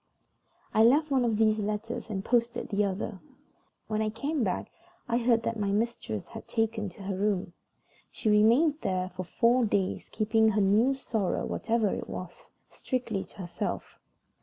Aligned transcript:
I 0.73 0.81
left 0.83 1.11
one 1.11 1.23
of 1.23 1.37
these 1.37 1.59
letters 1.59 2.09
and 2.09 2.25
posted 2.25 2.69
the 2.69 2.83
other. 2.83 3.19
When 3.87 4.01
I 4.01 4.09
came 4.09 4.43
back 4.43 4.71
I 5.07 5.19
heard 5.19 5.43
that 5.43 5.59
my 5.59 5.69
mistress 5.69 6.29
had 6.29 6.47
taken 6.47 6.89
to 6.89 7.03
her 7.03 7.15
room. 7.15 7.53
She 8.11 8.27
remained 8.27 8.79
there 8.81 9.09
for 9.15 9.23
four 9.23 9.63
days, 9.63 10.09
keeping 10.11 10.47
her 10.49 10.61
new 10.61 10.95
sorrow, 10.95 11.45
whatever 11.45 11.89
it 11.93 12.09
was, 12.09 12.47
strictly 12.67 13.23
to 13.25 13.37
herself. 13.37 13.99